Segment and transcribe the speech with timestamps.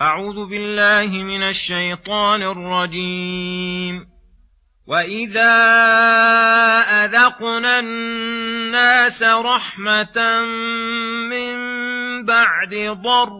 [0.00, 4.06] أعوذ بالله من الشيطان الرجيم.
[4.86, 5.54] وإذا
[7.04, 10.44] أذقنا الناس رحمة
[11.30, 11.56] من
[12.24, 13.36] بعد ضراء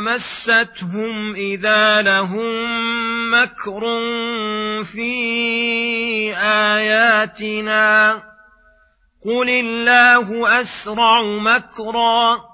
[0.00, 2.52] مستهم إذا لهم
[3.32, 3.80] مكر
[4.84, 8.22] في آياتنا.
[9.26, 12.49] قل الله أسرع مكرًا.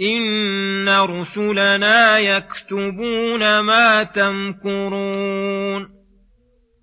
[0.00, 5.96] إن رسلنا يكتبون ما تمكرون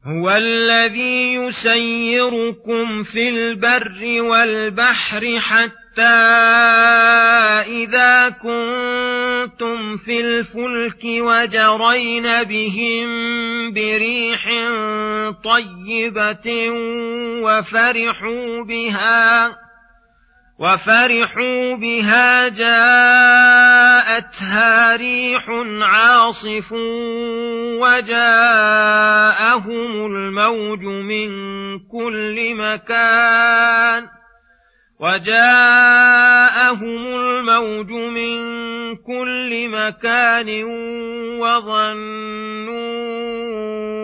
[0.06, 6.02] هو الذي يسيركم في البر والبحر حتى
[7.68, 13.10] إذا كنتم في الفلك وجرين بهم
[13.74, 14.50] بريح
[15.44, 16.70] طيبة
[17.44, 19.64] وفرحوا بها
[20.64, 22.96] وفرحوا بها جاءتها
[24.96, 25.46] ريح
[25.82, 26.72] عاصف
[27.82, 28.46] وجاءهم
[30.06, 31.30] الموج من
[31.80, 34.08] كل مكان
[35.00, 36.82] وجاءهم
[37.16, 38.38] الموج من
[38.96, 40.64] كل مكان
[41.40, 43.13] وظنوا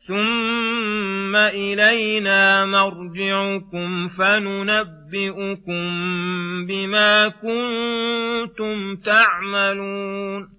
[0.00, 5.82] ثم الينا مرجعكم فننبئكم
[6.66, 10.58] بما كنتم تعملون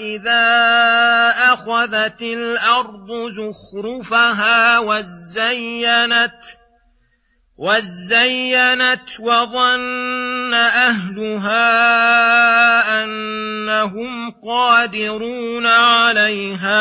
[0.00, 0.44] إذا
[1.52, 6.42] أخذت الأرض زخرفها وزينت
[7.60, 11.62] وزينت وظن أهلها
[13.02, 16.80] أنهم قادرون عليها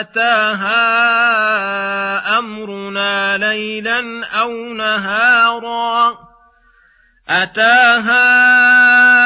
[0.00, 0.78] أتاها
[2.38, 6.18] أمرنا ليلا أو نهارا
[7.28, 9.25] أتاها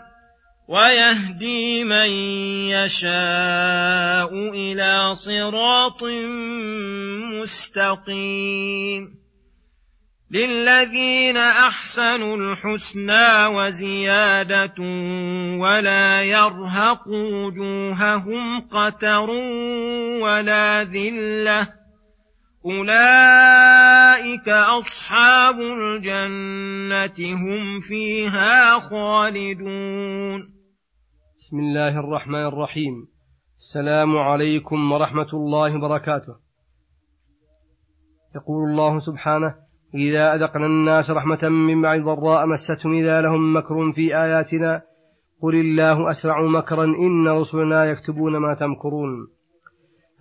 [0.71, 2.09] ويهدي من
[2.71, 6.03] يشاء إلى صراط
[7.41, 9.21] مستقيم
[10.31, 14.75] للذين احسنوا الحسنى وزياده
[15.59, 19.29] ولا يرهق وجوههم قتر
[20.21, 21.67] ولا ذله
[22.65, 30.50] اولئك اصحاب الجنه هم فيها خالدون
[31.51, 33.07] بسم الله الرحمن الرحيم.
[33.57, 36.35] السلام عليكم ورحمة الله وبركاته.
[38.35, 39.55] يقول الله سبحانه
[39.95, 44.81] إذا أذقنا الناس رحمة من بعد ضراء مستهم إذا لهم مكر في آياتنا.
[45.41, 49.27] قل الله أسرع مكرا إن رسلنا يكتبون ما تمكرون.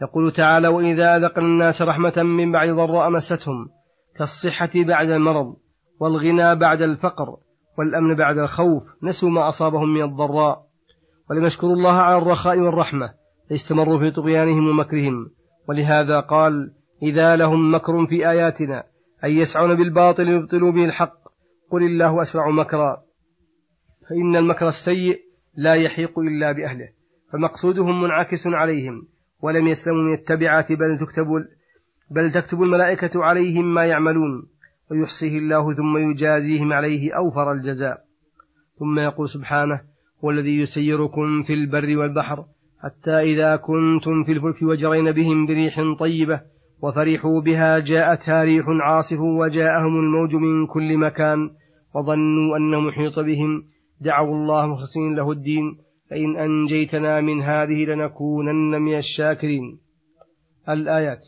[0.02, 3.68] يقول تعالى وإذا أذقنا الناس رحمة من بعد ضراء مستهم
[4.16, 5.56] كالصحة بعد المرض
[6.00, 7.36] والغنى بعد الفقر
[7.78, 8.82] والأمن بعد الخوف.
[9.02, 10.69] نسوا ما أصابهم من الضراء.
[11.30, 13.12] ولم يشكروا الله على الرخاء والرحمة
[13.50, 15.30] فاستمروا في طغيانهم ومكرهم.
[15.68, 16.72] ولهذا قال
[17.02, 18.84] إذا لهم مكر في آياتنا
[19.24, 21.14] أي يسعون بالباطل ليبطلوا به الحق
[21.70, 22.96] قل الله أسرع مكرا.
[24.08, 25.18] فإن المكر السيء
[25.56, 26.88] لا يحيق إلا بأهله
[27.32, 29.08] فمقصودهم منعكس عليهم
[29.42, 31.26] ولم يسلموا من التبعات بل تكتب
[32.10, 34.46] بل تكتب الملائكة عليهم ما يعملون
[34.90, 38.04] ويحصيه الله ثم يجازيهم عليه أوفر الجزاء.
[38.78, 39.89] ثم يقول سبحانه
[40.24, 42.44] هو الذي يسيركم في البر والبحر
[42.82, 46.40] حتى إذا كنتم في الفلك وجرين بهم بريح طيبة
[46.82, 51.50] وفرحوا بها جاءتها ريح عاصف وجاءهم الموج من كل مكان
[51.94, 53.62] وظنوا أن محيط بهم.
[54.00, 55.78] دعوا الله مخلصين له الدين.
[56.10, 59.80] فإن أنجيتنا من هذه لنكونن من الشاكرين.
[60.68, 61.20] الآيات.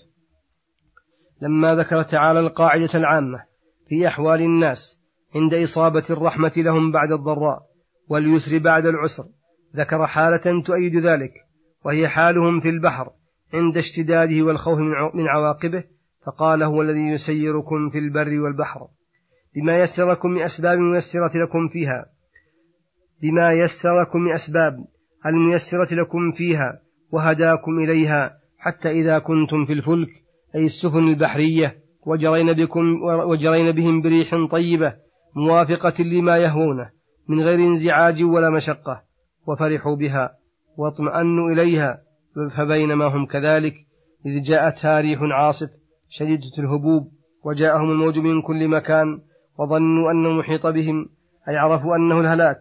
[1.42, 3.38] لما ذكر تعالى القاعدة العامة
[3.88, 4.78] في أحوال الناس
[5.34, 7.71] عند إصابة الرحمة لهم بعد الضراء.
[8.08, 9.24] واليسر بعد العسر
[9.76, 11.32] ذكر حالة تؤيد ذلك
[11.84, 13.10] وهي حالهم في البحر
[13.54, 14.78] عند اشتداده والخوف
[15.14, 15.84] من عواقبه
[16.26, 18.80] فقال هو الذي يسيركم في البر والبحر
[19.54, 22.06] بما يسر لكم من أسباب الميسرة لكم فيها
[23.22, 24.84] بما يسر لكم من أسباب
[25.26, 26.80] الميسرة لكم فيها
[27.12, 30.08] وهداكم إليها حتى إذا كنتم في الفلك
[30.54, 34.94] أي السفن البحرية وجرين بكم وجرين بهم بريح طيبة
[35.36, 36.90] موافقة لما يهوونه.
[37.32, 39.02] من غير انزعاج ولا مشقة
[39.46, 40.30] وفرحوا بها
[40.78, 41.98] واطمأنوا إليها
[42.56, 43.74] فبينما هم كذلك
[44.26, 45.70] إذ جاءتها ريح عاصف
[46.08, 47.08] شديدة الهبوب
[47.44, 49.20] وجاءهم الموج من كل مكان
[49.58, 51.06] وظنوا أن محيط بهم
[51.48, 52.58] أي عرفوا أنه الهلاك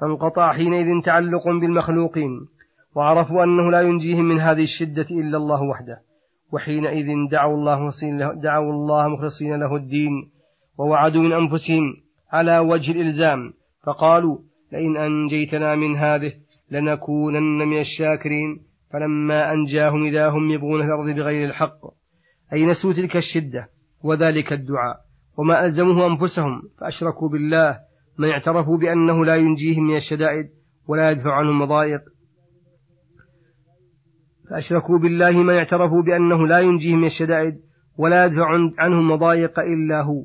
[0.00, 2.30] فانقطع حينئذ تعلق بالمخلوقين
[2.94, 6.00] وعرفوا أنه لا ينجيهم من هذه الشدة إلا الله وحده.
[6.52, 10.30] وحينئذ دعوا الله مخلصين له, دعوا الله مخلصين له الدين
[10.78, 11.94] ووعدوا من أنفسهم
[12.32, 13.52] على وجه الإلزام
[13.86, 14.38] فقالوا
[14.72, 16.32] لئن أنجيتنا من هذه
[16.70, 18.60] لنكونن من الشاكرين
[18.92, 21.80] فلما أنجاهم إذا هم يبغون في الأرض بغير الحق.
[22.52, 23.68] أي نسوا تلك الشدة
[24.04, 24.96] وذلك الدعاء.
[25.38, 27.78] وما ألزموه أنفسهم فأشركوا بالله.
[28.18, 30.46] من اعترفوا بأنه لا ينجيهم من الشدائد
[30.88, 32.00] ولا يدفع عنهم مضايق.
[34.50, 37.54] فأشركوا بالله من اعترفوا بأنه لا ينجيهم من الشدائد
[37.98, 38.46] ولا يدفع
[38.78, 40.24] عنهم مضايق إلا هو.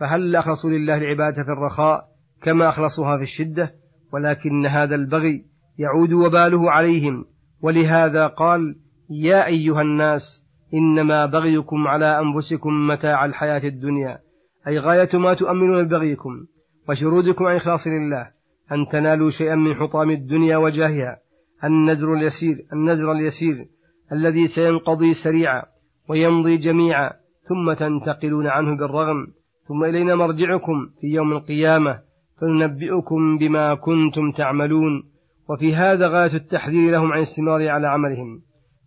[0.00, 3.72] فهل أخلصوا لله العبادة في الرخاء؟ كما أخلصوها في الشدة
[4.12, 5.44] ولكن هذا البغي
[5.78, 7.24] يعود وباله عليهم.
[7.62, 8.76] ولهذا قال
[9.10, 10.22] يا أيها الناس
[10.74, 14.18] إنما بغيكم على أنفسكم متاع الحياة الدنيا.
[14.66, 16.30] أي غاية ما تؤمنون ببغيكم
[16.88, 18.30] وشرودكم عن إخلاص لله
[18.72, 21.18] أن تنالوا شيئا من حطام الدنيا وجاهها.
[21.64, 23.66] النذر اليسير النذر اليسير
[24.12, 25.62] الذي سينقضي سريعا
[26.08, 27.10] ويمضي جميعا
[27.48, 29.26] ثم تنتقلون عنه بالرغم.
[29.68, 32.07] ثم إلينا مرجعكم في يوم القيامة.
[32.40, 35.02] فننبئكم بما كنتم تعملون.
[35.50, 38.40] وفي هذا غاية التحذير لهم عن الاستمرار على عملهم.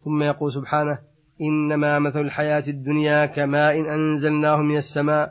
[0.06, 0.98] ثم يقول سبحانه
[1.42, 5.30] إنما مثل الحياة الدنيا كماء أنزلناه من السماء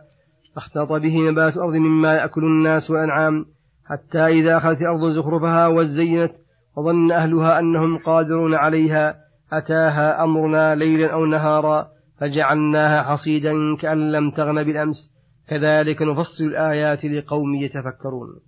[0.55, 3.47] فاختلط به نبات الأرض مما يأكل الناس والأنعام
[3.87, 6.33] حتى إذا أخذت الأرض زخرفها وزينت
[6.77, 9.15] وظن أهلها أنهم قادرون عليها
[9.53, 11.87] أتاها أمرنا ليلا أو نهارا
[12.21, 15.11] فجعلناها حصيدا كأن لم تغن بالأمس.
[15.51, 18.41] كذلك نفصل الآيات لقوم يتفكرون.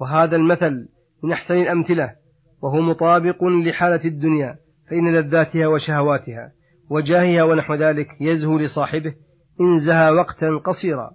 [0.00, 0.88] وهذا المثل
[1.22, 2.14] من أحسن الأمثلة
[2.62, 4.58] وهو مطابق لحالة الدنيا
[4.90, 6.52] فإن لذاتها وشهواتها
[6.90, 9.14] وجاهها ونحو ذلك يزهو لصاحبه
[9.60, 11.10] إن زهى وقتا قصيرا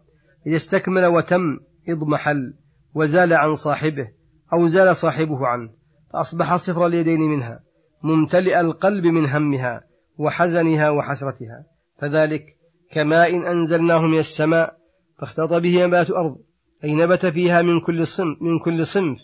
[0.48, 1.60] إذا استكمل وتم
[1.90, 2.54] اضمحل
[2.96, 4.08] وزال عن صاحبه
[4.54, 5.70] أو زال صاحبه عنه
[6.14, 7.60] فأصبح صفر اليدين منها
[8.04, 9.82] ممتلئ القلب من همها
[10.18, 11.66] وحزنها وحسرتها
[12.02, 12.59] فذلك
[12.92, 14.74] كماء أنزلناه من السماء
[15.20, 16.36] فاختلط به نبات أرض
[16.84, 19.18] أي نبت فيها من كل صنف من كل صنف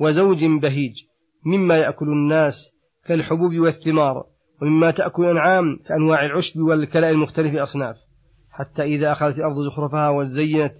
[0.00, 0.92] وزوج بهيج
[1.46, 4.24] مما يأكل الناس كالحبوب والثمار
[4.62, 7.96] ومما تأكل الأنعام كأنواع العشب والكلاء المختلف أصناف
[8.50, 10.72] حتى إذا أخذت الأرض زخرفها وزينت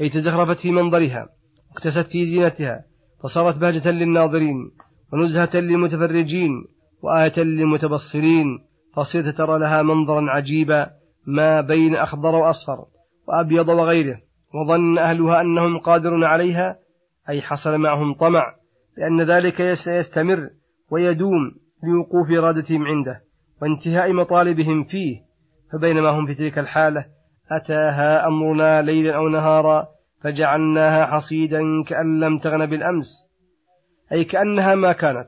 [0.00, 1.28] أي تزخرفت في منظرها
[1.70, 2.84] واكتست في زينتها
[3.22, 4.70] فصارت بهجة للناظرين
[5.12, 6.50] ونزهة للمتفرجين
[7.02, 8.58] وآية للمتبصرين
[8.94, 10.90] فصرت ترى لها منظرا عجيبا
[11.26, 12.84] ما بين أخضر وأصفر
[13.28, 14.20] وأبيض وغيره
[14.54, 16.76] وظن أهلها أنهم قادرون عليها
[17.28, 18.54] أي حصل معهم طمع
[18.96, 20.50] لأن ذلك يستمر
[20.90, 23.20] ويدوم لوقوف إرادتهم عنده
[23.62, 25.20] وانتهاء مطالبهم فيه.
[25.72, 27.04] فبينما هم في تلك الحالة
[27.50, 29.86] أتاها أمرنا ليلا أو نهارا
[30.22, 33.06] فجعلناها حصيدا كأن لم تغن بالأمس
[34.12, 35.26] أي كأنها ما كانت.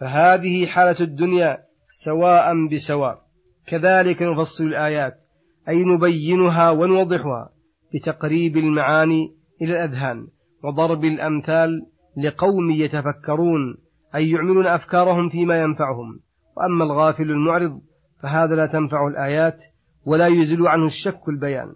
[0.00, 1.58] فهذه حالة الدنيا
[2.04, 3.18] سواء بسواء.
[3.66, 5.14] كذلك نفصل الآيات.
[5.68, 7.50] أي نبينها ونوضحها
[7.94, 10.26] بتقريب المعاني إلى الأذهان
[10.64, 11.70] وضرب الأمثال
[12.24, 13.76] لقوم يتفكرون
[14.14, 16.20] أي يعملون أفكارهم فيما ينفعهم.
[16.56, 17.80] وأما الغافل المعرض
[18.22, 19.56] فهذا لا تنفع الآيات
[20.06, 21.72] ولا يزل عنه الشك البيان.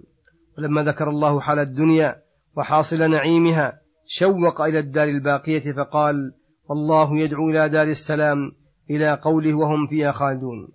[0.58, 2.16] ولما ذكر الله حال الدنيا
[2.56, 3.72] وحاصل نعيمها
[4.06, 6.32] شوق إلى الدار الباقية فقال
[6.70, 8.52] والله يدعو إلى دار السلام
[8.90, 10.68] إلى قوله وهم فيها خالدون.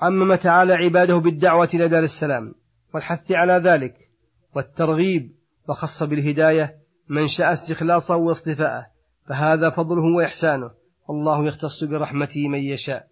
[0.00, 2.54] عمم تعالى عباده بالدعوة إلى دار السلام
[2.94, 3.94] والحث على ذلك
[4.56, 5.30] والترغيب
[5.68, 6.74] وخص بالهداية
[7.08, 8.86] من شاء استخلاصه واصطفاءه
[9.28, 10.70] فهذا فضله وإحسانه.
[11.08, 13.06] والله يختص برحمته من يشاء.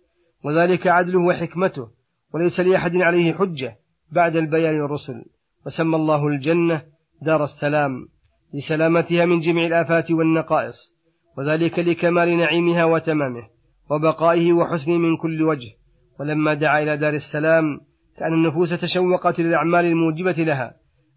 [0.45, 1.88] وذلك عدله وحكمته
[2.35, 3.76] وليس لأحد عليه حجة
[4.12, 5.25] بعد البيان والرسل
[5.66, 6.83] وسمى الله الجنة
[7.23, 8.09] دار السلام
[8.54, 10.95] لسلامتها من جميع الآفات والنقائص
[11.38, 13.49] وذلك لكمال نعيمها وتمامه
[13.90, 15.77] وبقائه وحسنه من كل وجه.
[16.20, 17.80] ولما دعا إلى دار السلام
[18.18, 20.75] كأن النفوس تشوقت للأعمال الموجبة لها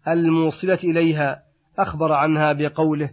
[0.08, 1.42] الموصلة إليها
[1.78, 3.10] أخبر عنها بقوله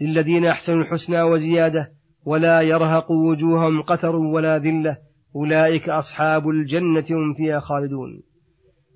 [0.00, 1.92] للذين أحسنوا الحسنى وزيادة
[2.24, 4.96] ولا يرهق وجوههم قتر ولا ذلة
[5.36, 8.22] أولئك أصحاب الجنة هم فيها خالدون.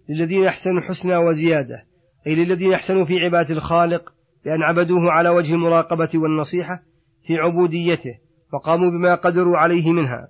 [0.08, 1.84] للذين أحسنوا الحسنى وزيادة
[2.26, 4.12] أي للذين أحسنوا في عبادة الخالق
[4.44, 6.82] بأن عبدوه على وجه المراقبة والنصيحة
[7.26, 8.18] في عبوديته
[8.52, 10.28] وقاموا بما قدروا عليه منها.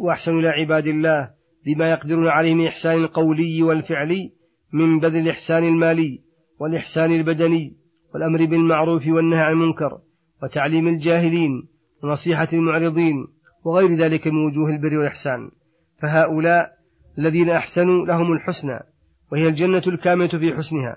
[0.00, 1.30] وأحسنوا إلى عباد الله
[1.66, 4.32] بما يقدرون عليه من إحسان القولي والفعلي
[4.72, 6.20] من بذل الإحسان المالي
[6.60, 7.76] والإحسان البدني
[8.14, 9.98] والأمر بالمعروف والنهي عن المنكر
[10.42, 11.68] وتعليم الجاهلين
[12.02, 13.26] ونصيحة المعرضين
[13.64, 15.50] وغير ذلك من وجوه البر والإحسان.
[16.02, 16.70] فهؤلاء
[17.18, 18.80] الذين أحسنوا لهم الحسنى
[19.32, 20.96] وهي الجنة الكاملة في حسنها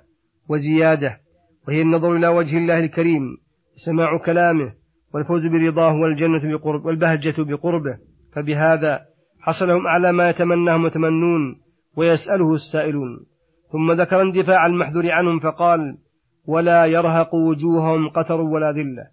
[0.49, 1.19] وزيادة
[1.67, 3.37] وهي النظر إلى وجه الله الكريم
[3.75, 4.73] وسماع كلامه
[5.13, 7.97] والفوز برضاه والجنة بقرب والبهجة بقربه.
[8.37, 8.99] فبهذا
[9.41, 11.61] حصلهم على ما يتمناه متمنون
[11.95, 13.25] ويسأله السائلون.
[13.71, 15.97] ثم ذكر اندفاع المحذور عنهم فقال
[16.45, 19.07] ولا يرهق وجوههم قتر ولا ذلة.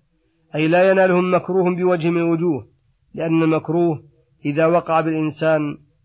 [0.55, 2.67] أي لا ينالهم مكروه بوجه من وجوه
[3.15, 4.03] لأن المكروه
[4.47, 5.61] إذا وقع بالإنسان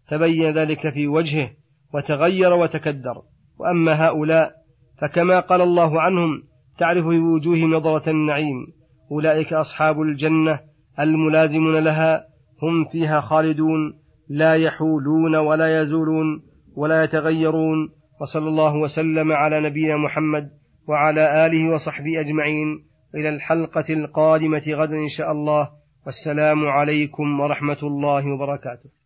[0.09, 1.49] تبين ذلك في وجهه
[1.93, 3.21] وتغير وتكدر.
[3.59, 4.51] وأما هؤلاء
[5.01, 6.43] فكما قال الله عنهم
[6.77, 8.67] تعرف في وجوههم نظرة النعيم
[9.11, 10.59] أولئك أصحاب الجنة
[10.99, 12.28] الملازمون لها
[12.63, 13.93] هم فيها خالدون
[14.29, 16.41] لا يحولون ولا يزولون
[16.75, 17.89] ولا يتغيرون
[18.21, 20.49] وصلى الله وسلم على نبينا محمد
[20.87, 22.85] وعلى آله وصحبه أجمعين.
[23.15, 25.69] إلى الحلقة القادمة غدا إن شاء الله.
[26.05, 28.98] والسلام عليكم ورحمة الله وبركاته.